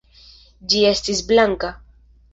Ĝi 0.71 0.81
estis 0.93 1.23
blanka. 1.33 1.73